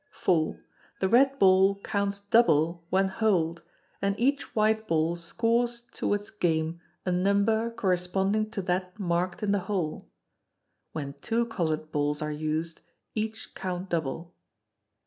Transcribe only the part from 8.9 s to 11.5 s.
marked in the hole (when two